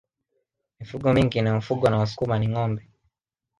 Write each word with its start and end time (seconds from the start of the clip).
mifugo 0.79 1.05
mingi 1.15 1.37
inayofugwa 1.37 1.87
na 1.89 1.97
wasukuma 2.01 2.35
ni 2.37 2.47
ngombe 2.51 2.83